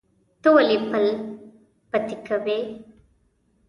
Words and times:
ته 0.41 0.47
ولې 0.55 0.77
پل 0.89 1.05
پتی 1.89 2.15
کوې؟ 2.27 2.57